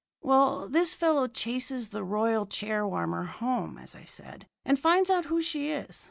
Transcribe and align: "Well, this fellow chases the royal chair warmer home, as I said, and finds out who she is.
"Well, 0.23 0.67
this 0.67 0.95
fellow 0.95 1.27
chases 1.27 1.89
the 1.89 2.03
royal 2.03 2.47
chair 2.47 2.87
warmer 2.87 3.25
home, 3.25 3.77
as 3.77 3.95
I 3.95 4.03
said, 4.03 4.47
and 4.65 4.79
finds 4.79 5.11
out 5.11 5.25
who 5.25 5.43
she 5.43 5.69
is. 5.69 5.99